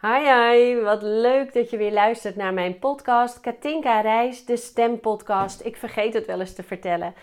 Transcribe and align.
Hi, 0.00 0.18
hi, 0.18 0.80
wat 0.80 1.02
leuk 1.02 1.52
dat 1.52 1.70
je 1.70 1.76
weer 1.76 1.92
luistert 1.92 2.36
naar 2.36 2.54
mijn 2.54 2.78
podcast 2.78 3.40
Katinka 3.40 4.00
Reis, 4.00 4.44
de 4.44 4.56
stempodcast. 4.56 5.64
Ik 5.64 5.76
vergeet 5.76 6.14
het 6.14 6.26
wel 6.26 6.40
eens 6.40 6.54
te 6.54 6.62
vertellen. 6.62 7.14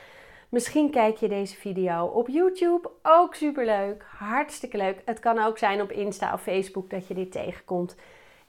Misschien 0.49 0.91
kijk 0.91 1.17
je 1.17 1.27
deze 1.27 1.55
video 1.55 2.05
op 2.05 2.27
YouTube, 2.27 2.91
ook 3.01 3.35
superleuk, 3.35 4.05
hartstikke 4.17 4.77
leuk. 4.77 5.01
Het 5.05 5.19
kan 5.19 5.39
ook 5.39 5.57
zijn 5.57 5.81
op 5.81 5.91
Insta 5.91 6.33
of 6.33 6.41
Facebook 6.41 6.89
dat 6.89 7.07
je 7.07 7.13
dit 7.13 7.31
tegenkomt. 7.31 7.95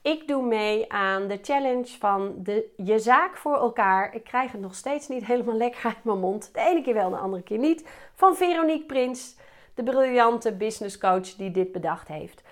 Ik 0.01 0.27
doe 0.27 0.45
mee 0.45 0.91
aan 0.91 1.27
de 1.27 1.39
challenge 1.41 1.97
van 1.99 2.33
de, 2.37 2.73
je 2.77 2.99
zaak 2.99 3.37
voor 3.37 3.57
elkaar. 3.57 4.15
Ik 4.15 4.23
krijg 4.23 4.51
het 4.51 4.61
nog 4.61 4.75
steeds 4.75 5.07
niet 5.07 5.25
helemaal 5.25 5.57
lekker 5.57 5.85
uit 5.85 6.03
mijn 6.03 6.19
mond. 6.19 6.53
De 6.53 6.59
ene 6.59 6.81
keer 6.81 6.93
wel, 6.93 7.09
de 7.09 7.17
andere 7.17 7.43
keer 7.43 7.57
niet. 7.57 7.87
Van 8.13 8.35
Veronique 8.35 8.85
Prins, 8.85 9.35
de 9.73 9.83
briljante 9.83 10.53
business 10.53 10.97
coach 10.97 11.35
die 11.35 11.51
dit 11.51 11.71
bedacht 11.71 12.07
heeft. 12.07 12.43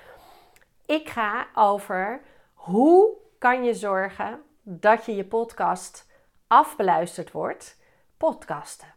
Ik 0.91 1.09
ga 1.09 1.47
over 1.55 2.21
hoe 2.53 3.09
kan 3.37 3.63
je 3.63 3.73
zorgen 3.73 4.43
dat 4.61 5.05
je 5.05 5.15
je 5.15 5.25
podcast 5.25 6.07
afbeluisterd 6.47 7.31
wordt. 7.31 7.77
Podcasten. 8.17 8.93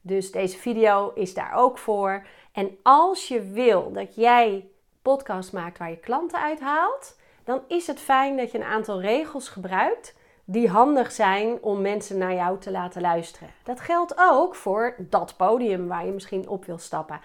Dus 0.00 0.30
deze 0.30 0.58
video 0.58 1.12
is 1.14 1.34
daar 1.34 1.52
ook 1.54 1.78
voor. 1.78 2.26
En 2.52 2.78
als 2.82 3.28
je 3.28 3.42
wil 3.42 3.92
dat 3.92 4.14
jij 4.14 4.68
podcast 5.02 5.52
maakt 5.52 5.78
waar 5.78 5.90
je 5.90 5.96
klanten 5.96 6.40
uithaalt, 6.40 7.18
dan 7.44 7.62
is 7.68 7.86
het 7.86 8.00
fijn 8.00 8.36
dat 8.36 8.50
je 8.50 8.58
een 8.58 8.64
aantal 8.64 9.00
regels 9.00 9.48
gebruikt 9.48 10.16
die 10.44 10.68
handig 10.68 11.12
zijn 11.12 11.62
om 11.62 11.80
mensen 11.80 12.18
naar 12.18 12.34
jou 12.34 12.58
te 12.58 12.70
laten 12.70 13.00
luisteren. 13.00 13.50
Dat 13.64 13.80
geldt 13.80 14.14
ook 14.16 14.54
voor 14.54 14.94
dat 14.98 15.36
podium 15.36 15.88
waar 15.88 16.06
je 16.06 16.12
misschien 16.12 16.48
op 16.48 16.64
wil 16.64 16.78
stappen. 16.78 17.20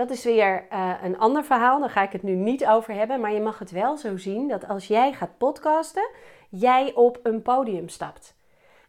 Dat 0.00 0.10
is 0.10 0.24
weer 0.24 0.66
uh, 0.72 0.94
een 1.02 1.18
ander 1.18 1.44
verhaal, 1.44 1.80
daar 1.80 1.90
ga 1.90 2.02
ik 2.02 2.12
het 2.12 2.22
nu 2.22 2.34
niet 2.34 2.66
over 2.66 2.94
hebben. 2.94 3.20
Maar 3.20 3.32
je 3.32 3.40
mag 3.40 3.58
het 3.58 3.70
wel 3.70 3.96
zo 3.96 4.16
zien 4.16 4.48
dat 4.48 4.68
als 4.68 4.86
jij 4.86 5.12
gaat 5.12 5.38
podcasten, 5.38 6.08
jij 6.48 6.94
op 6.94 7.18
een 7.22 7.42
podium 7.42 7.88
stapt. 7.88 8.36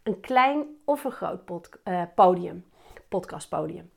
Een 0.02 0.20
klein 0.20 0.64
of 0.84 1.04
een 1.04 1.10
groot 1.10 1.40
uh, 1.84 2.02
podium, 2.14 2.64
podcastpodium. 3.08 3.90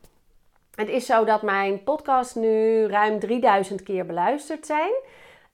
Het 0.76 0.90
is 0.90 1.06
zo 1.06 1.26
dat 1.26 1.42
mijn 1.42 1.84
podcast 1.84 2.36
nu 2.36 2.86
ruim 2.86 3.20
3000 3.20 3.84
keer 3.84 4.06
beluisterd 4.06 4.66
zijn. 4.66 4.92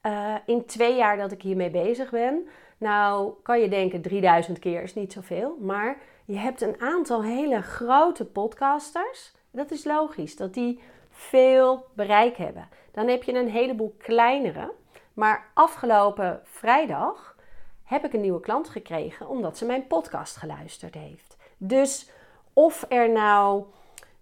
Uh, 0.02 0.34
in 0.46 0.66
twee 0.66 0.96
jaar 0.96 1.16
dat 1.16 1.32
ik 1.32 1.42
hiermee 1.42 1.70
bezig 1.70 2.10
ben. 2.10 2.48
Nou, 2.78 3.32
kan 3.42 3.60
je 3.60 3.68
denken 3.68 4.02
3000 4.02 4.58
keer 4.58 4.82
is 4.82 4.94
niet 4.94 5.12
zoveel. 5.12 5.56
Maar 5.60 5.96
je 6.24 6.36
hebt 6.36 6.60
een 6.60 6.80
aantal 6.80 7.22
hele 7.22 7.62
grote 7.62 8.24
podcasters. 8.24 9.32
Dat 9.50 9.70
is 9.70 9.84
logisch, 9.84 10.36
dat 10.36 10.54
die 10.54 10.80
veel 11.12 11.86
bereik 11.94 12.36
hebben. 12.36 12.68
Dan 12.92 13.08
heb 13.08 13.22
je 13.22 13.32
een 13.32 13.50
heleboel 13.50 13.94
kleinere. 13.98 14.72
Maar 15.12 15.50
afgelopen 15.54 16.40
vrijdag 16.44 17.36
heb 17.82 18.04
ik 18.04 18.12
een 18.12 18.20
nieuwe 18.20 18.40
klant 18.40 18.68
gekregen 18.68 19.28
omdat 19.28 19.58
ze 19.58 19.64
mijn 19.64 19.86
podcast 19.86 20.36
geluisterd 20.36 20.94
heeft. 20.94 21.36
Dus 21.56 22.10
of 22.52 22.84
er 22.88 23.10
nou 23.10 23.64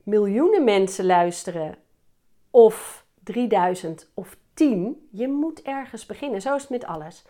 miljoenen 0.03 0.65
mensen 0.65 1.07
luisteren 1.07 1.77
of 2.51 3.05
3000 3.23 4.11
of 4.15 4.37
10, 4.55 5.09
je 5.11 5.29
moet 5.29 5.63
ergens 5.63 6.07
beginnen. 6.07 6.41
Zo 6.41 6.55
is 6.55 6.61
het 6.61 6.71
met 6.71 6.85
alles. 6.85 7.25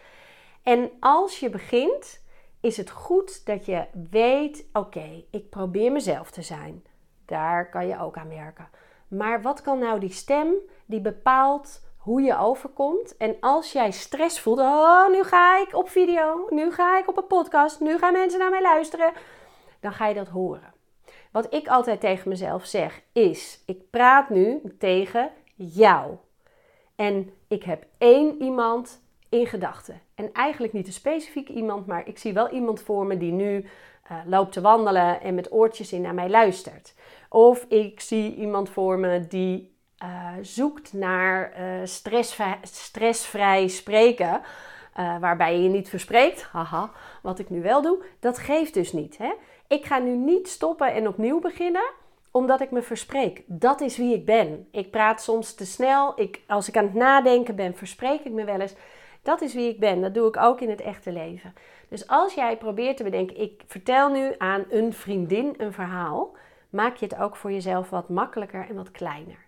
En 0.63 0.91
als 1.01 1.41
je 1.41 1.51
begint, 1.51 2.23
is 2.61 2.77
het 2.77 2.91
goed 2.91 3.47
dat 3.47 3.67
je 3.67 3.85
weet: 4.11 4.65
oké, 4.73 5.25
ik 5.31 5.51
probeer 5.51 5.93
mezelf 5.93 6.31
te 6.31 6.43
zijn. 6.43 6.85
Daar 7.25 7.71
kan 7.71 7.87
je 7.87 8.01
ook 8.01 8.17
aan 8.17 8.29
werken. 8.29 8.69
Maar 9.11 9.43
wat 9.43 9.63
kan 9.63 9.79
nou 9.79 10.01
die 10.01 10.13
stem 10.13 10.55
die 10.87 11.01
bepaalt 11.01 11.81
hoe 11.97 12.23
je 12.23 12.39
overkomt? 12.39 13.17
En 13.17 13.37
als 13.41 13.73
jij 13.73 13.91
stress 13.91 14.41
voelt, 14.41 14.59
oh, 14.59 15.09
nu 15.09 15.23
ga 15.23 15.61
ik 15.61 15.77
op 15.77 15.89
video, 15.89 16.47
nu 16.51 16.73
ga 16.73 16.99
ik 16.99 17.09
op 17.09 17.17
een 17.17 17.27
podcast, 17.27 17.81
nu 17.81 17.99
gaan 17.99 18.13
mensen 18.13 18.39
naar 18.39 18.51
mij 18.51 18.63
luisteren, 18.63 19.13
dan 19.81 19.93
ga 19.93 20.07
je 20.07 20.15
dat 20.15 20.29
horen. 20.29 20.75
Wat 21.33 21.55
ik 21.55 21.69
altijd 21.69 22.01
tegen 22.01 22.29
mezelf 22.29 22.65
zeg 22.67 23.03
is: 23.13 23.63
ik 23.67 23.91
praat 23.91 24.31
nu 24.31 24.61
tegen 24.79 25.31
jou. 25.55 26.17
En 26.97 27.33
ik 27.49 27.63
heb 27.63 27.87
één 27.99 28.43
iemand 28.43 29.03
in 29.29 29.47
gedachten. 29.47 30.01
En 30.15 30.33
eigenlijk 30.33 30.73
niet 30.73 30.87
een 30.87 30.93
specifiek 30.93 31.49
iemand, 31.49 31.87
maar 31.87 32.07
ik 32.07 32.19
zie 32.19 32.33
wel 32.33 32.51
iemand 32.51 32.83
voor 32.83 33.07
me 33.07 33.17
die 33.17 33.33
nu 33.33 33.65
uh, 34.11 34.19
loopt 34.27 34.53
te 34.53 34.61
wandelen 34.61 35.21
en 35.21 35.35
met 35.35 35.53
oortjes 35.53 35.93
in 35.93 36.01
naar 36.01 36.15
mij 36.15 36.29
luistert. 36.29 36.95
Of 37.33 37.65
ik 37.69 38.01
zie 38.01 38.35
iemand 38.35 38.71
voor 38.71 38.99
me 38.99 39.27
die 39.27 39.77
uh, 40.03 40.29
zoekt 40.41 40.93
naar 40.93 41.53
uh, 41.61 41.67
stressvrij, 41.85 42.59
stressvrij 42.63 43.69
spreken. 43.69 44.41
Uh, 44.99 45.19
waarbij 45.19 45.57
je 45.57 45.63
je 45.63 45.69
niet 45.69 45.89
verspreekt, 45.89 46.43
haha, 46.43 46.91
wat 47.23 47.39
ik 47.39 47.51
nu 47.51 47.63
wel 47.63 47.83
doe, 47.83 48.05
dat 48.21 48.39
geeft 48.39 48.75
dus 48.75 48.93
niet. 48.93 49.19
Hè? 49.19 49.33
Ik 49.69 49.85
ga 49.85 49.99
nu 49.99 50.17
niet 50.17 50.49
stoppen 50.49 50.93
en 50.93 51.09
opnieuw 51.09 51.41
beginnen, 51.41 51.91
omdat 52.31 52.61
ik 52.61 52.71
me 52.71 52.83
verspreek. 52.83 53.43
Dat 53.47 53.81
is 53.81 53.97
wie 53.97 54.15
ik 54.15 54.25
ben. 54.25 54.69
Ik 54.71 54.91
praat 54.91 55.23
soms 55.23 55.55
te 55.55 55.67
snel. 55.67 56.13
Ik, 56.21 56.41
als 56.47 56.69
ik 56.69 56.77
aan 56.77 56.85
het 56.85 56.95
nadenken 56.95 57.57
ben, 57.57 57.77
verspreek 57.77 58.21
ik 58.21 58.33
me 58.33 58.45
wel 58.45 58.61
eens. 58.61 58.75
Dat 59.23 59.41
is 59.41 59.55
wie 59.55 59.69
ik 59.69 59.81
ben. 59.81 60.01
Dat 60.01 60.15
doe 60.15 60.29
ik 60.29 60.37
ook 60.37 60.61
in 60.61 60.71
het 60.71 60.81
echte 60.81 61.13
leven. 61.13 61.55
Dus 61.89 62.09
als 62.09 62.35
jij 62.35 62.57
probeert 62.57 62.97
te 62.97 63.05
bedenken, 63.05 63.41
ik 63.41 63.63
vertel 63.67 64.09
nu 64.09 64.35
aan 64.39 64.65
een 64.71 64.93
vriendin 64.93 65.55
een 65.57 65.73
verhaal, 65.73 66.37
maak 66.71 66.97
je 66.97 67.07
het 67.07 67.19
ook 67.19 67.37
voor 67.37 67.53
jezelf 67.53 67.91
wat 67.91 68.09
makkelijker 68.09 68.67
en 68.69 68.75
wat 68.75 68.91
kleiner. 68.91 69.47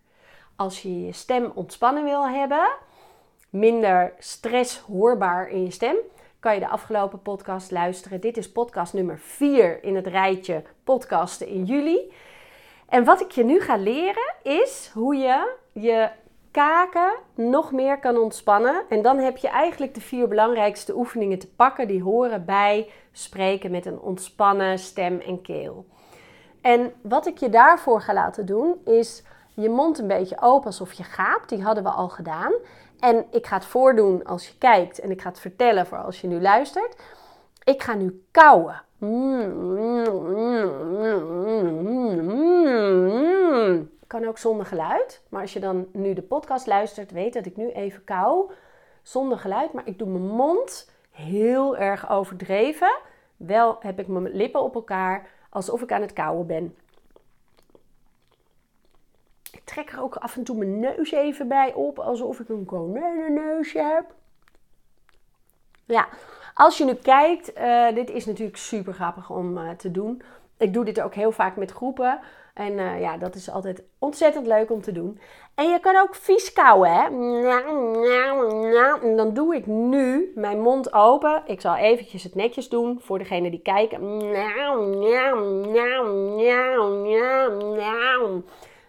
Als 0.56 0.82
je 0.82 1.06
je 1.06 1.12
stem 1.12 1.50
ontspannen 1.54 2.04
wil 2.04 2.28
hebben, 2.28 2.68
minder 3.50 4.14
stress 4.18 4.78
hoorbaar 4.78 5.48
in 5.48 5.64
je 5.64 5.70
stem, 5.70 5.96
kan 6.40 6.54
je 6.54 6.60
de 6.60 6.68
afgelopen 6.68 7.22
podcast 7.22 7.70
luisteren. 7.70 8.20
Dit 8.20 8.36
is 8.36 8.52
podcast 8.52 8.92
nummer 8.92 9.18
4 9.18 9.84
in 9.84 9.96
het 9.96 10.06
rijtje 10.06 10.62
podcasten 10.84 11.46
in 11.46 11.64
juli. 11.64 12.12
En 12.88 13.04
wat 13.04 13.20
ik 13.20 13.30
je 13.30 13.44
nu 13.44 13.60
ga 13.60 13.76
leren 13.76 14.34
is 14.42 14.90
hoe 14.94 15.16
je 15.16 15.56
je 15.72 16.08
kaken 16.50 17.12
nog 17.34 17.72
meer 17.72 17.98
kan 17.98 18.16
ontspannen. 18.16 18.82
En 18.88 19.02
dan 19.02 19.18
heb 19.18 19.36
je 19.36 19.48
eigenlijk 19.48 19.94
de 19.94 20.00
vier 20.00 20.28
belangrijkste 20.28 20.96
oefeningen 20.96 21.38
te 21.38 21.48
pakken 21.48 21.88
die 21.88 22.02
horen 22.02 22.44
bij 22.44 22.90
spreken 23.12 23.70
met 23.70 23.86
een 23.86 24.00
ontspannen 24.00 24.78
stem 24.78 25.20
en 25.20 25.42
keel. 25.42 25.86
En 26.62 26.92
wat 27.02 27.26
ik 27.26 27.38
je 27.38 27.48
daarvoor 27.48 28.00
ga 28.00 28.12
laten 28.12 28.46
doen 28.46 28.80
is 28.84 29.22
je 29.54 29.68
mond 29.68 29.98
een 29.98 30.06
beetje 30.06 30.40
open 30.40 30.66
alsof 30.66 30.92
je 30.92 31.02
gaapt. 31.02 31.48
Die 31.48 31.62
hadden 31.62 31.84
we 31.84 31.90
al 31.90 32.08
gedaan. 32.08 32.52
En 33.00 33.24
ik 33.30 33.46
ga 33.46 33.56
het 33.56 33.64
voordoen 33.64 34.24
als 34.24 34.48
je 34.48 34.58
kijkt 34.58 35.00
en 35.00 35.10
ik 35.10 35.20
ga 35.20 35.28
het 35.28 35.40
vertellen 35.40 35.86
voor 35.86 35.98
als 35.98 36.20
je 36.20 36.26
nu 36.26 36.40
luistert. 36.40 36.96
Ik 37.64 37.82
ga 37.82 37.94
nu 37.94 38.24
kauwen. 38.30 38.82
Kan 44.06 44.26
ook 44.26 44.38
zonder 44.38 44.66
geluid. 44.66 45.22
Maar 45.28 45.40
als 45.40 45.52
je 45.52 45.60
dan 45.60 45.86
nu 45.92 46.12
de 46.12 46.22
podcast 46.22 46.66
luistert, 46.66 47.10
weet 47.10 47.32
dat 47.32 47.46
ik 47.46 47.56
nu 47.56 47.70
even 47.70 48.04
kauw. 48.04 48.50
Zonder 49.02 49.38
geluid. 49.38 49.72
Maar 49.72 49.86
ik 49.86 49.98
doe 49.98 50.08
mijn 50.08 50.26
mond 50.26 50.90
heel 51.10 51.76
erg 51.76 52.10
overdreven. 52.10 52.98
Wel 53.36 53.76
heb 53.80 53.98
ik 53.98 54.06
mijn 54.06 54.34
lippen 54.34 54.62
op 54.62 54.74
elkaar 54.74 55.26
alsof 55.52 55.82
ik 55.82 55.92
aan 55.92 56.00
het 56.00 56.12
kauwen 56.12 56.46
ben. 56.46 56.76
Ik 59.52 59.64
trek 59.64 59.92
er 59.92 60.00
ook 60.00 60.16
af 60.16 60.36
en 60.36 60.44
toe 60.44 60.56
mijn 60.56 60.80
neus 60.80 61.10
even 61.10 61.48
bij 61.48 61.74
op, 61.74 61.98
alsof 61.98 62.40
ik 62.40 62.48
een 62.48 62.64
konijnenneusje 62.64 63.78
heb. 63.78 64.14
Ja, 65.84 66.08
als 66.54 66.78
je 66.78 66.84
nu 66.84 66.94
kijkt, 66.94 67.58
uh, 67.58 67.94
dit 67.94 68.10
is 68.10 68.26
natuurlijk 68.26 68.56
super 68.56 68.94
grappig 68.94 69.30
om 69.30 69.58
uh, 69.58 69.70
te 69.70 69.90
doen. 69.90 70.22
Ik 70.56 70.72
doe 70.72 70.84
dit 70.84 71.00
ook 71.00 71.14
heel 71.14 71.32
vaak 71.32 71.56
met 71.56 71.70
groepen. 71.70 72.20
En 72.54 72.72
uh, 72.72 73.00
ja, 73.00 73.16
dat 73.16 73.34
is 73.34 73.50
altijd 73.50 73.82
ontzettend 73.98 74.46
leuk 74.46 74.70
om 74.70 74.82
te 74.82 74.92
doen. 74.92 75.20
En 75.54 75.68
je 75.68 75.80
kan 75.80 75.96
ook 75.96 76.14
vies 76.14 76.52
kauwen, 76.52 76.92
hè. 76.92 77.04
En 79.00 79.16
dan 79.16 79.34
doe 79.34 79.54
ik 79.54 79.66
nu 79.66 80.32
mijn 80.34 80.60
mond 80.60 80.92
open. 80.92 81.42
Ik 81.46 81.60
zal 81.60 81.76
eventjes 81.76 82.22
het 82.22 82.34
netjes 82.34 82.68
doen 82.68 83.00
voor 83.00 83.18
degene 83.18 83.50
die 83.50 83.62
kijken. 83.62 84.20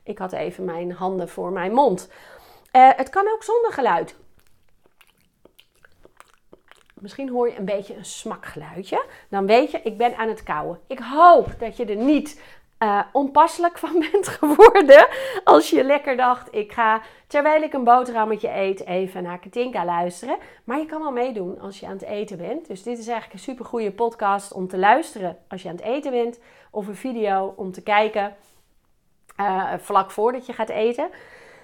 Ik 0.04 0.18
had 0.18 0.32
even 0.32 0.66
mijn 0.66 0.92
handen 0.92 1.30
voor 1.30 1.52
mijn 1.52 1.74
mond. 1.74 2.12
Uh, 2.76 2.90
het 2.96 3.10
kan 3.10 3.28
ook 3.34 3.44
zonder 3.44 3.74
geluid. 3.74 4.16
Misschien 6.94 7.30
hoor 7.30 7.50
je 7.50 7.58
een 7.58 7.66
beetje 7.66 7.96
een 7.96 8.06
smakgeluidje. 8.06 9.06
Dan 9.30 9.46
weet 9.46 9.72
je, 9.72 9.82
ik 9.84 9.98
ben 9.98 10.16
aan 10.16 10.30
het 10.30 10.44
kauwen. 10.44 10.80
Ik 10.88 11.00
hoop 11.00 11.48
dat 11.60 11.78
je 11.78 11.86
er 11.86 11.96
niet 11.96 12.42
uh, 12.84 13.00
onpasselijk 13.12 13.78
van 13.78 14.00
bent 14.12 14.28
geworden. 14.28 15.08
Als 15.44 15.70
je 15.70 15.84
lekker 15.84 16.18
dacht, 16.18 16.56
ik 16.56 16.72
ga 16.72 17.02
terwijl 17.28 17.62
ik 17.62 17.74
een 17.74 17.84
boterhammetje 17.84 18.56
eet 18.56 18.86
even 18.86 19.24
naar 19.24 19.40
Katinka 19.40 19.86
luisteren. 19.86 20.38
Maar 20.64 20.80
je 20.80 20.86
kan 20.86 21.02
wel 21.02 21.12
meedoen 21.12 21.60
als 21.60 21.80
je 21.80 21.86
aan 21.86 21.92
het 21.92 22.02
eten 22.02 22.38
bent. 22.38 22.68
Dus 22.68 22.84
dit 22.84 22.98
is 22.98 23.08
eigenlijk 23.08 23.34
een 23.34 23.54
super 23.54 23.66
goede 23.66 23.92
podcast 23.92 24.54
om 24.54 24.68
te 24.68 24.78
luisteren 24.78 25.38
als 25.48 25.62
je 25.62 25.70
aan 25.70 25.76
het 25.76 25.84
eten 25.84 26.12
bent. 26.12 26.40
Of 26.72 26.88
een 26.88 26.96
video 26.96 27.54
om 27.56 27.72
te 27.72 27.84
kijken 27.84 28.36
uh, 29.40 29.74
vlak 29.78 30.12
voordat 30.12 30.46
je 30.46 30.54
gaat 30.54 30.70
eten. 30.70 31.10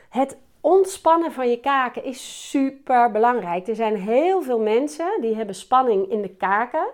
Het 0.09 0.37
ontspannen 0.61 1.31
van 1.31 1.49
je 1.49 1.59
kaken 1.59 2.03
is 2.03 2.49
super 2.49 3.11
belangrijk. 3.11 3.67
Er 3.67 3.75
zijn 3.75 3.95
heel 3.95 4.41
veel 4.41 4.59
mensen 4.59 5.21
die 5.21 5.35
hebben 5.35 5.55
spanning 5.55 6.09
in 6.11 6.21
de 6.21 6.35
kaken, 6.35 6.87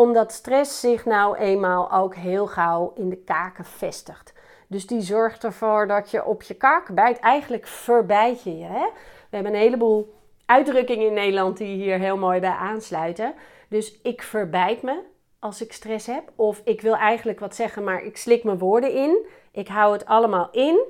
omdat 0.00 0.32
stress 0.32 0.80
zich 0.80 1.04
nou 1.04 1.36
eenmaal 1.36 1.92
ook 1.92 2.14
heel 2.14 2.46
gauw 2.46 2.92
in 2.96 3.08
de 3.08 3.16
kaken 3.16 3.64
vestigt. 3.64 4.32
Dus 4.66 4.86
die 4.86 5.00
zorgt 5.00 5.44
ervoor 5.44 5.86
dat 5.86 6.10
je 6.10 6.24
op 6.24 6.42
je 6.42 6.54
kaak 6.54 6.94
bijt. 6.94 7.18
Eigenlijk 7.18 7.66
verbijt 7.66 8.42
je 8.42 8.58
je. 8.58 8.64
Hè? 8.64 8.86
We 9.30 9.36
hebben 9.36 9.54
een 9.54 9.60
heleboel 9.60 10.14
uitdrukkingen 10.46 11.06
in 11.06 11.12
Nederland 11.12 11.56
die 11.56 11.82
hier 11.82 11.98
heel 11.98 12.16
mooi 12.16 12.40
bij 12.40 12.50
aansluiten. 12.50 13.34
Dus 13.68 14.00
ik 14.02 14.22
verbijt 14.22 14.82
me 14.82 15.02
als 15.38 15.62
ik 15.62 15.72
stress 15.72 16.06
heb. 16.06 16.32
Of 16.34 16.60
ik 16.64 16.80
wil 16.80 16.96
eigenlijk 16.96 17.40
wat 17.40 17.54
zeggen, 17.54 17.84
maar 17.84 18.02
ik 18.02 18.16
slik 18.16 18.44
mijn 18.44 18.58
woorden 18.58 18.92
in. 18.92 19.26
Ik 19.50 19.68
hou 19.68 19.92
het 19.92 20.06
allemaal 20.06 20.48
in. 20.50 20.80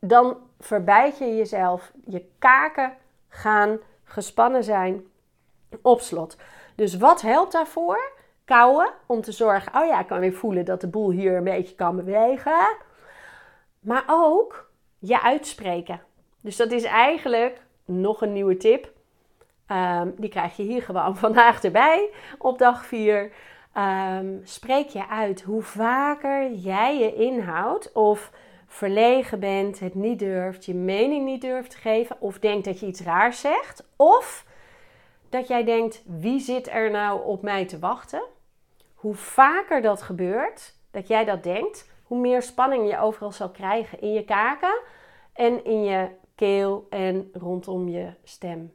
Dan 0.00 0.36
verbijt 0.60 1.18
je 1.18 1.36
jezelf. 1.36 1.92
Je 2.06 2.24
kaken 2.38 2.96
gaan 3.28 3.78
gespannen 4.04 4.64
zijn 4.64 5.04
op 5.82 6.00
slot. 6.00 6.36
Dus 6.74 6.96
wat 6.96 7.20
helpt 7.20 7.52
daarvoor? 7.52 8.12
Kouwen, 8.44 8.90
om 9.06 9.20
te 9.20 9.32
zorgen, 9.32 9.82
oh 9.82 9.86
ja, 9.86 10.00
ik 10.00 10.06
kan 10.06 10.20
weer 10.20 10.32
voelen 10.32 10.64
dat 10.64 10.80
de 10.80 10.88
boel 10.88 11.10
hier 11.10 11.36
een 11.36 11.44
beetje 11.44 11.74
kan 11.74 11.96
bewegen. 11.96 12.76
Maar 13.80 14.04
ook 14.06 14.70
je 14.98 15.22
uitspreken. 15.22 16.00
Dus 16.40 16.56
dat 16.56 16.72
is 16.72 16.84
eigenlijk 16.84 17.60
nog 17.84 18.22
een 18.22 18.32
nieuwe 18.32 18.56
tip. 18.56 18.92
Ehm, 19.66 20.08
die 20.16 20.30
krijg 20.30 20.56
je 20.56 20.62
hier 20.62 20.82
gewoon 20.82 21.16
vandaag 21.26 21.62
erbij 21.62 22.10
op 22.38 22.58
dag 22.58 22.86
4. 22.86 23.32
Ehm, 23.72 24.36
spreek 24.44 24.88
je 24.88 25.08
uit 25.08 25.42
hoe 25.42 25.62
vaker 25.62 26.52
jij 26.52 26.98
je 26.98 27.14
inhoudt 27.14 27.92
of 27.92 28.30
verlegen 28.66 29.40
bent, 29.40 29.80
het 29.80 29.94
niet 29.94 30.18
durft, 30.18 30.64
je 30.64 30.74
mening 30.74 31.24
niet 31.24 31.40
durft 31.40 31.70
te 31.70 31.76
geven 31.76 32.16
of 32.20 32.38
denkt 32.38 32.64
dat 32.64 32.80
je 32.80 32.86
iets 32.86 33.00
raars 33.00 33.40
zegt 33.40 33.86
of 33.96 34.44
dat 35.34 35.48
jij 35.48 35.64
denkt 35.64 36.02
wie 36.06 36.40
zit 36.40 36.68
er 36.68 36.90
nou 36.90 37.24
op 37.24 37.42
mij 37.42 37.66
te 37.66 37.78
wachten. 37.78 38.22
Hoe 38.94 39.14
vaker 39.14 39.82
dat 39.82 40.02
gebeurt, 40.02 40.74
dat 40.90 41.08
jij 41.08 41.24
dat 41.24 41.42
denkt, 41.42 41.90
hoe 42.02 42.18
meer 42.18 42.42
spanning 42.42 42.90
je 42.90 42.98
overal 42.98 43.32
zal 43.32 43.50
krijgen 43.50 44.00
in 44.00 44.12
je 44.12 44.24
kaken 44.24 44.80
en 45.32 45.64
in 45.64 45.84
je 45.84 46.08
keel 46.34 46.86
en 46.90 47.30
rondom 47.32 47.88
je 47.88 48.12
stem. 48.24 48.72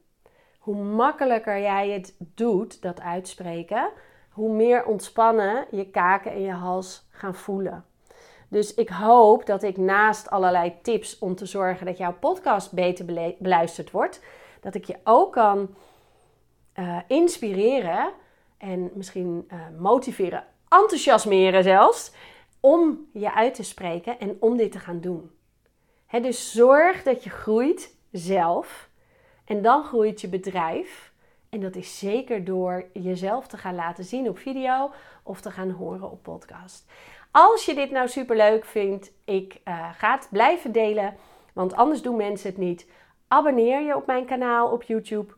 Hoe 0.59 0.75
makkelijker 0.75 1.59
jij 1.59 1.89
het 1.89 2.15
doet, 2.19 2.81
dat 2.81 3.01
uitspreken, 3.01 3.89
hoe 4.29 4.51
meer 4.51 4.85
ontspannen 4.85 5.65
je 5.71 5.89
kaken 5.89 6.31
en 6.31 6.41
je 6.41 6.51
hals 6.51 7.07
gaan 7.09 7.35
voelen. 7.35 7.85
Dus 8.47 8.73
ik 8.73 8.89
hoop 8.89 9.45
dat 9.45 9.63
ik 9.63 9.77
naast 9.77 10.29
allerlei 10.29 10.73
tips 10.81 11.19
om 11.19 11.35
te 11.35 11.45
zorgen 11.45 11.85
dat 11.85 11.97
jouw 11.97 12.13
podcast 12.13 12.73
beter 12.73 13.35
beluisterd 13.39 13.91
wordt, 13.91 14.23
dat 14.61 14.75
ik 14.75 14.85
je 14.85 14.97
ook 15.03 15.33
kan 15.33 15.75
uh, 16.79 16.97
inspireren 17.07 18.11
en 18.57 18.91
misschien 18.93 19.47
uh, 19.51 19.59
motiveren, 19.79 20.43
enthousiasmeren 20.69 21.63
zelfs, 21.63 22.11
om 22.59 23.07
je 23.13 23.33
uit 23.33 23.53
te 23.53 23.63
spreken 23.63 24.19
en 24.19 24.37
om 24.39 24.57
dit 24.57 24.71
te 24.71 24.79
gaan 24.79 25.01
doen. 25.01 25.31
Dus 26.21 26.51
zorg 26.51 27.03
dat 27.03 27.23
je 27.23 27.29
groeit 27.29 27.95
zelf 28.11 28.89
en 29.45 29.61
dan 29.61 29.83
groeit 29.83 30.21
je 30.21 30.27
bedrijf. 30.27 31.11
En 31.49 31.59
dat 31.59 31.75
is 31.75 31.99
zeker 31.99 32.43
door 32.45 32.85
jezelf 32.93 33.47
te 33.47 33.57
gaan 33.57 33.75
laten 33.75 34.03
zien 34.03 34.29
op 34.29 34.37
video 34.37 34.91
of 35.23 35.41
te 35.41 35.51
gaan 35.51 35.69
horen 35.69 36.11
op 36.11 36.23
podcast. 36.23 36.91
Als 37.31 37.65
je 37.65 37.75
dit 37.75 37.91
nou 37.91 38.07
super 38.07 38.35
leuk 38.35 38.65
vindt, 38.65 39.11
ik 39.25 39.61
uh, 39.67 39.89
ga 39.93 40.15
het 40.15 40.27
blijven 40.31 40.71
delen, 40.71 41.15
want 41.53 41.73
anders 41.73 42.01
doen 42.01 42.15
mensen 42.15 42.49
het 42.49 42.57
niet. 42.57 42.87
Abonneer 43.27 43.81
je 43.81 43.95
op 43.95 44.05
mijn 44.05 44.25
kanaal 44.25 44.71
op 44.71 44.83
YouTube, 44.83 45.33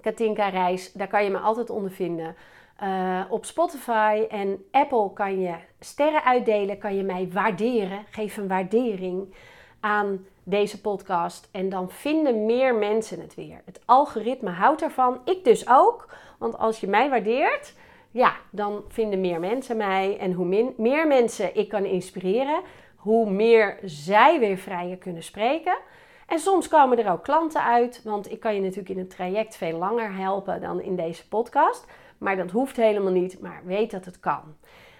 Katinka 0.00 0.48
Reis. 0.48 0.92
Daar 0.92 1.08
kan 1.08 1.24
je 1.24 1.30
me 1.30 1.38
altijd 1.38 1.70
onder 1.70 1.90
vinden. 1.90 2.36
Uh, 2.82 3.20
op 3.28 3.44
Spotify 3.44 4.24
en 4.28 4.64
Apple 4.70 5.12
kan 5.12 5.40
je 5.40 5.54
sterren 5.80 6.24
uitdelen, 6.24 6.78
kan 6.78 6.96
je 6.96 7.02
mij 7.02 7.28
waarderen. 7.32 8.04
Geef 8.10 8.36
een 8.36 8.48
waardering 8.48 9.34
aan 9.80 10.26
deze 10.42 10.80
podcast. 10.80 11.48
En 11.50 11.68
dan 11.68 11.90
vinden 11.90 12.46
meer 12.46 12.74
mensen 12.74 13.20
het 13.20 13.34
weer. 13.34 13.60
Het 13.64 13.80
algoritme 13.84 14.50
houdt 14.50 14.82
ervan. 14.82 15.20
Ik 15.24 15.44
dus 15.44 15.68
ook. 15.68 16.14
Want 16.38 16.58
als 16.58 16.80
je 16.80 16.86
mij 16.86 17.10
waardeert, 17.10 17.74
ja, 18.10 18.32
dan 18.50 18.84
vinden 18.88 19.20
meer 19.20 19.40
mensen 19.40 19.76
mij. 19.76 20.18
En 20.18 20.32
hoe 20.32 20.46
min, 20.46 20.74
meer 20.76 21.06
mensen 21.06 21.56
ik 21.56 21.68
kan 21.68 21.84
inspireren, 21.84 22.60
hoe 22.96 23.30
meer 23.30 23.78
zij 23.84 24.38
weer 24.38 24.58
vrijer 24.58 24.96
kunnen 24.96 25.22
spreken. 25.22 25.76
En 26.26 26.38
soms 26.38 26.68
komen 26.68 26.98
er 26.98 27.12
ook 27.12 27.24
klanten 27.24 27.62
uit, 27.62 28.00
want 28.04 28.30
ik 28.30 28.40
kan 28.40 28.54
je 28.54 28.60
natuurlijk 28.60 28.88
in 28.88 28.98
het 28.98 29.10
traject 29.10 29.56
veel 29.56 29.78
langer 29.78 30.14
helpen 30.14 30.60
dan 30.60 30.80
in 30.80 30.96
deze 30.96 31.28
podcast. 31.28 31.86
Maar 32.18 32.36
dat 32.36 32.50
hoeft 32.50 32.76
helemaal 32.76 33.12
niet, 33.12 33.40
maar 33.40 33.62
weet 33.64 33.90
dat 33.90 34.04
het 34.04 34.20
kan. 34.20 34.56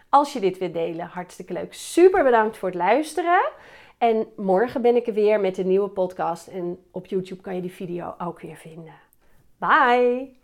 Als 0.08 0.32
je 0.32 0.40
dit 0.40 0.58
wilt 0.58 0.72
delen, 0.72 1.06
hartstikke 1.06 1.52
leuk. 1.52 1.74
Super 1.74 2.24
bedankt 2.24 2.56
voor 2.56 2.68
het 2.68 2.78
luisteren. 2.78 3.50
En 3.98 4.26
morgen 4.36 4.82
ben 4.82 4.96
ik 4.96 5.06
er 5.06 5.14
weer 5.14 5.40
met 5.40 5.58
een 5.58 5.68
nieuwe 5.68 5.88
podcast. 5.88 6.46
En 6.46 6.78
op 6.90 7.06
YouTube 7.06 7.42
kan 7.42 7.54
je 7.54 7.60
die 7.60 7.72
video 7.72 8.14
ook 8.18 8.40
weer 8.40 8.56
vinden. 8.56 8.94
Bye! 9.58 10.34